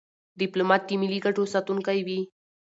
ډيپلومات 0.39 0.81
د 0.85 0.89
ملي 1.01 1.19
ګټو 1.25 1.43
ساتونکی 1.53 1.99
وي. 2.07 2.19